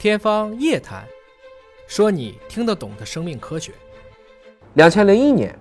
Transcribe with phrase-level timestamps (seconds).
[0.00, 1.02] 天方夜谭，
[1.86, 3.70] 说你听得懂的生命科学。
[4.72, 5.54] 两千零一年，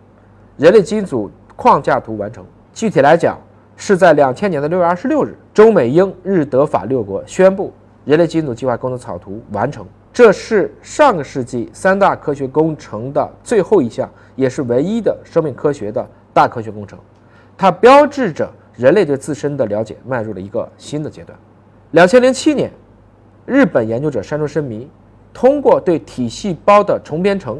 [0.56, 2.46] 人类基因组框架图完成。
[2.74, 3.38] 具体来讲，
[3.76, 7.74] 是在两千年的六月二十六日，中美英日德法六国宣布
[8.06, 9.86] 人类基因组计划工程草图完成。
[10.14, 16.98] 这是上个世纪三大科学工程的最后一项，也是唯一的生命科学的大科学工程。
[17.58, 21.38] 它标志着人类对自身的了解迈入了一个新的阶段。
[21.92, 22.72] 两千零七年。
[23.50, 24.88] 日本研究者山中伸弥
[25.34, 27.60] 通过对体细胞的重编程，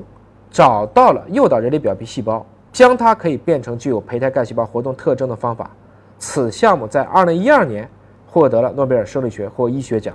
[0.52, 5.72] 找到了诱导人类表皮细胞将它可以变成具有胚胎干细胞活动特征的方法。
[6.20, 7.90] 此项目在2012年
[8.28, 10.14] 获得了诺贝尔生理学或医学奖，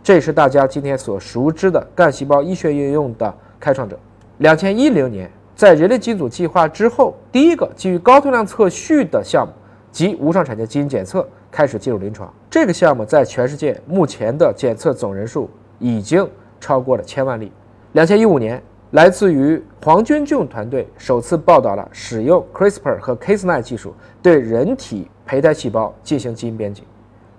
[0.00, 3.98] 这是大家今天所熟知的干细胞医学应用的开创者。
[4.38, 9.52] 2010年，在人类基因组计划之后，第一个基于高通量测序的项目
[9.96, 11.26] 及无创产前基因检测。
[11.50, 16.28] 开始进入临床，这个项目在全世界目前的检测总人数已经
[16.60, 17.50] 超过了千万例。
[17.92, 26.82] 两千一五年，来自于黄军俊团队首次报道了使用 CRISPR 和 Cas9 技术对人体胚胎细胞进行基因编辑，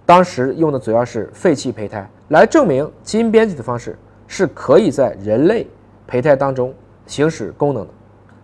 [0.04, 5.68] 当时用的主要是废弃胚胎，来证明基因编辑的方式是可以在人类
[6.08, 6.74] 胚胎当中
[7.06, 7.94] 行使功能的。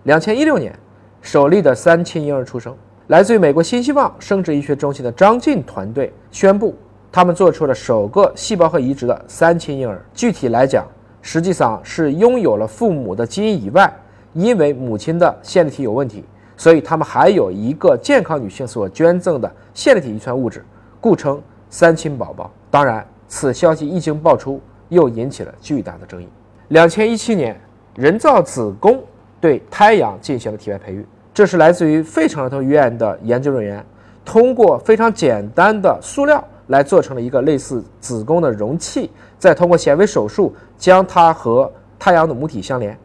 [0.03, 0.77] 两千一六年，
[1.19, 2.75] 首例的三亲婴儿出生。
[3.13, 6.73] 来自于美国新希望生殖医学中心的张晋团队宣布，
[7.11, 10.03] 他们做出了首个细胞核移植的三亲婴儿。
[10.15, 10.83] 具体来讲，
[11.21, 13.93] 实际上是拥有了父母的基因以外，
[14.33, 16.25] 因为母亲的线粒体有问题，
[16.57, 20.65] 所以他们还有一个健康女性所捐赠的线粒体遗传物质，
[20.99, 22.51] 故称三亲宝宝。
[22.71, 26.27] 当然，此消息一经爆出，又引起了巨大的争议。
[26.69, 27.61] 两千一七年，
[27.93, 28.99] 人造子宫
[29.39, 31.05] 对胎阳进行了体外培育。
[31.33, 33.83] 这是来自于费城儿童医院的研究人员，
[34.23, 39.09] 通过非常简单的塑料来做成了一个类似子宫的容器，
[39.39, 42.95] 再通过显微手术将它和太阳的母体相连，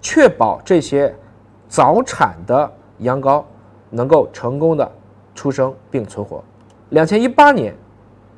[0.00, 1.14] 确保这些
[1.68, 2.70] 早产的
[3.00, 3.44] 羊羔
[3.90, 4.90] 能够成功的
[5.34, 6.42] 出生并存活。
[6.90, 7.74] 两千一八年，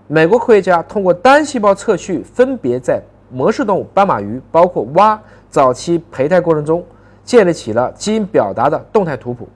[0.09, 6.85] 美国科学家通过单细胞测序，分别在模式动物斑马鱼，包括蛙早期胚胎过程中。
[7.29, 9.47] 建立起了基因表达的动态图谱，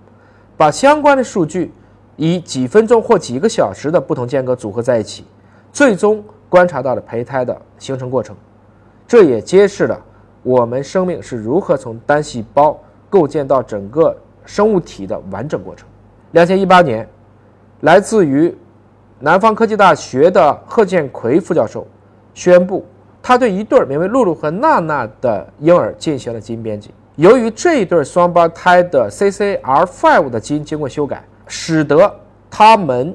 [0.58, 1.72] 把相关的数据
[2.16, 5.24] 以几分钟或几个小时的不同间隔组合在一起，
[5.72, 8.36] 最终观察到了胚胎的形成过程。
[9.08, 9.98] 这也揭示了
[10.42, 12.78] 我们生命是如何从单细胞
[13.08, 15.88] 构建到整个生物体的完整过程。
[16.32, 17.08] 两千一八年，
[17.80, 18.54] 来自于
[19.18, 21.86] 南方科技大学的贺建奎副教授
[22.34, 22.84] 宣布，
[23.22, 26.90] 他对一对名为露露和娜娜的婴儿进行了基因编辑。
[27.16, 32.10] 由于这一对双胞胎的 CCR5 的基因经过修改，使得
[32.50, 33.14] 他们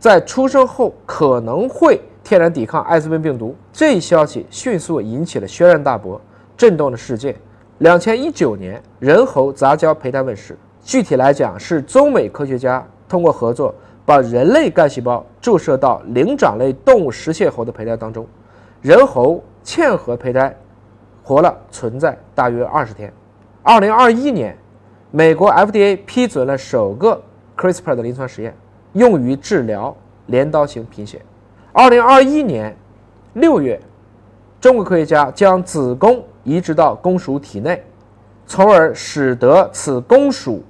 [0.00, 3.54] 在出生后可能会天然抵抗艾滋病病毒。
[3.72, 6.20] 这一消息迅速引起了轩然大波，
[6.56, 7.36] 震动了世界。
[7.78, 10.58] 两千一九年，人猴杂交胚胎问世。
[10.82, 13.72] 具体来讲，是中美科学家通过合作，
[14.04, 18.26] 把人类干细胞注射到灵长类动物食蟹猴的胚胎当中，
[18.82, 20.52] 人猴嵌合胚胎
[21.22, 23.12] 活了存在大约二十天。
[23.62, 24.56] 二零二一年，
[25.10, 27.22] 美国 FDA 批准了首个
[27.58, 28.56] CRISPR 的临床实验，
[28.94, 29.94] 用于治疗
[30.26, 31.20] 镰刀型贫血。
[31.70, 32.74] 二零二一年
[33.34, 33.78] 六月，
[34.62, 37.84] 中国科学家将子宫移植到公鼠体内，
[38.46, 40.64] 从而使得此公鼠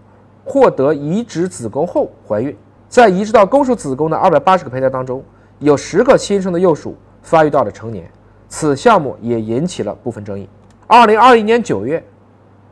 [0.45, 2.56] 获得移植子宫后怀孕。
[2.89, 5.23] 在移植到公鼠子宫的二百八十个胚胎当中，
[5.61, 8.11] 有十个新生的幼鼠发育到了成年。
[8.49, 10.49] 此项目也引起了部分争议。
[10.89, 12.05] 二零二一年九月。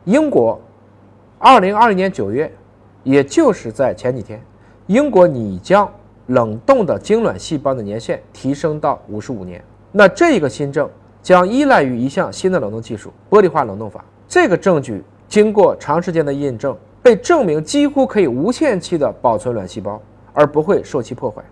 [0.09, 0.59] 英国，
[1.37, 2.51] 二零二零年九月，
[3.03, 4.41] 也就是在前几天，
[4.87, 5.87] 英国拟将
[6.25, 9.63] 冷冻的精卵细胞的年限提升到五十五年。
[9.91, 10.89] 那这个新政
[11.21, 14.03] 将依赖于一项新的冷冻技术——玻璃化冷冻法。
[14.27, 20.01] 这个证据经过长时间的印证，被证明几乎可以无限期的保存卵细胞，
[20.33, 21.43] 而不会受其破坏。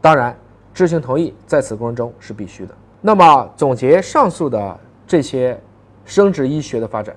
[0.00, 0.34] 当然，
[0.72, 2.74] 知情同意在此过程中是必须的。
[3.02, 5.60] 那么，总结上述的这些
[6.06, 7.14] 生殖医学的发展。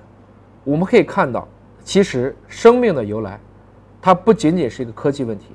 [0.68, 1.48] 我们可以看到，
[1.82, 3.40] 其实生命的由来，
[4.02, 5.46] 它不仅仅是一个科技问题，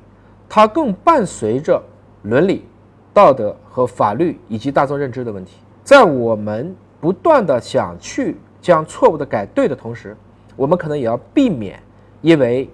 [0.50, 1.80] 它更伴随着
[2.24, 2.66] 伦理、
[3.14, 5.60] 道德和法律以及大众认知的问题。
[5.84, 10.18] 在我们不断的想去将错误的改对的同时，
[10.56, 11.80] 我们可能也要避免，
[12.22, 12.68] 因为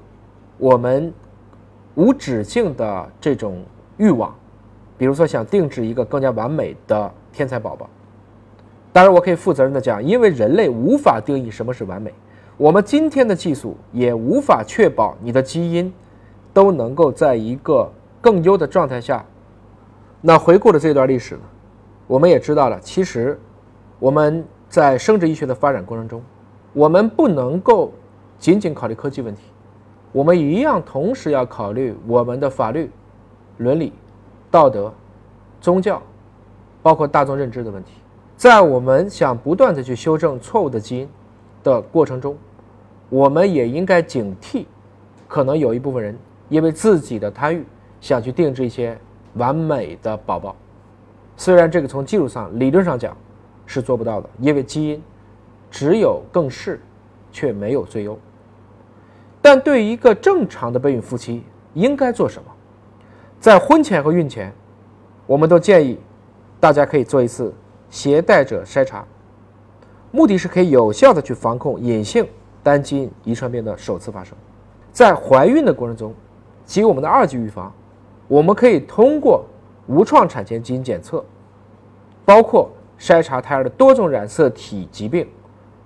[0.57, 1.13] 我们
[1.95, 3.61] 无止境的这种
[3.97, 4.33] 欲望，
[4.97, 7.89] 比如说想定制一个更加完美的天才宝宝。
[8.93, 12.13] 当然，我可以负责任的讲，因为人类无法定义什么是完美。
[12.59, 15.93] 我们今天的技术也无法确保你的基因
[16.53, 17.89] 都能够在一个
[18.19, 19.25] 更优的状态下。
[20.19, 21.41] 那回顾了这段历史呢，
[22.05, 23.39] 我们也知道了，其实
[23.97, 26.21] 我们在生殖医学的发展过程中，
[26.73, 27.93] 我们不能够
[28.37, 29.41] 仅仅考虑科技问题，
[30.11, 32.91] 我们一样同时要考虑我们的法律、
[33.55, 33.93] 伦理、
[34.51, 34.93] 道德、
[35.61, 36.01] 宗教，
[36.81, 37.93] 包括大众认知的问题。
[38.35, 41.07] 在我们想不断的去修正错误的基因
[41.63, 42.37] 的过程中，
[43.09, 44.65] 我们也应该警惕，
[45.27, 46.17] 可能有一部分人
[46.47, 47.65] 因为自己的贪欲，
[47.99, 48.97] 想去定制一些
[49.33, 50.55] 完美的宝宝。
[51.35, 53.15] 虽然这个从技术上、理论上讲
[53.65, 55.01] 是做不到的，因为基因
[55.71, 56.79] 只有更适，
[57.31, 58.17] 却没有最优。
[59.41, 62.51] 但对于一个正常的备孕夫妻，应该做什么？
[63.39, 64.53] 在婚前和孕前，
[65.25, 65.97] 我们都建议
[66.59, 67.53] 大家可以做一次。
[67.91, 69.03] 携带者筛查，
[70.11, 72.23] 目的是可以有效的去防控隐性
[72.63, 74.37] 单基因遗传病的首次发生。
[74.91, 76.13] 在怀孕的过程中，
[76.65, 77.71] 及我们的二级预防，
[78.27, 79.45] 我们可以通过
[79.87, 81.23] 无创产前基因检测，
[82.25, 82.69] 包括
[82.99, 85.27] 筛查胎儿的多种染色体疾病，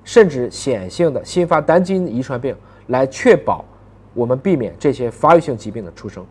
[0.03, 2.55] 甚至显性的新发单基因遗传病，
[2.87, 3.63] 来确保
[4.13, 6.25] 我们避免这些发育性疾病的出生。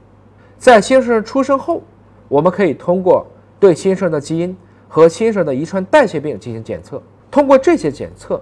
[0.58, 1.82] 在新生儿出生后，
[2.28, 3.26] 我们可以通过
[3.60, 4.56] 对新生儿的基因。
[4.94, 8.38] 和新生儿的遗传代谢病进行检测，通过这些检测，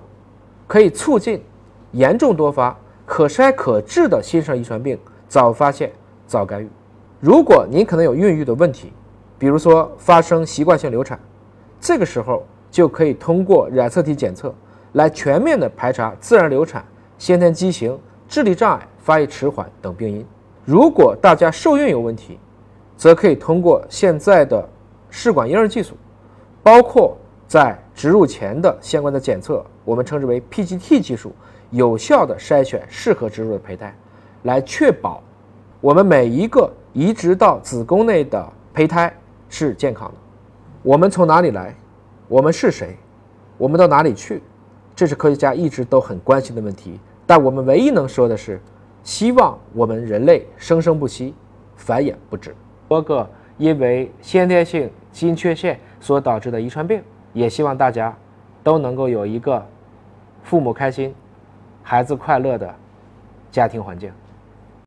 [0.67, 1.41] 可以促进
[1.93, 4.99] 严重多发、可筛可治的新生遗传病
[5.29, 5.91] 早发现、
[6.27, 6.69] 早干预。
[7.21, 8.93] 如果您可能有孕育的问题，
[9.39, 11.19] 比如说发生习惯性流产，
[11.81, 14.55] 这个时候就可以通过染色体检测
[14.93, 16.85] 来全面的排查自然流产、
[17.19, 17.99] 先天畸形、
[18.29, 20.25] 智力障碍、发育迟缓等病因。
[20.65, 22.39] 如果大家受孕有问题，
[22.97, 24.69] 则可以通过现在的
[25.09, 25.97] 试管婴儿技术。
[26.63, 27.17] 包括
[27.49, 31.33] 在植入前的相关的检测，我们称之为 PGT 技术，
[31.71, 33.95] 有效的筛选适合植入的胚胎，
[34.43, 35.23] 来确保
[35.81, 39.13] 我们每一个移植到子宫内的胚胎
[39.49, 40.15] 是健康的。
[40.83, 41.75] 我们从哪里来？
[42.29, 42.97] 我们是谁？
[43.57, 44.43] 我们到哪里去？
[44.95, 46.99] 这是科学家一直都很关心的问题。
[47.27, 48.61] 但我们唯一能说的是，
[49.03, 51.35] 希望我们人类生生不息，
[51.77, 52.55] 繁衍不止。
[52.89, 55.79] 多个因为先天性基因缺陷。
[56.03, 57.03] 所导致的遗传病，
[57.35, 58.17] 也希望大家
[58.63, 59.63] 都能够有一个
[60.43, 61.15] 父母开心、
[61.91, 62.73] 孩子快乐的
[63.51, 64.13] 家庭环境。